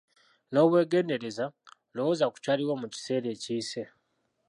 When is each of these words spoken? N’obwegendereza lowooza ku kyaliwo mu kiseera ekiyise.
N’obwegendereza 0.51 1.45
lowooza 1.95 2.25
ku 2.31 2.37
kyaliwo 2.43 2.73
mu 2.81 2.87
kiseera 2.93 3.27
ekiyise. 3.35 3.81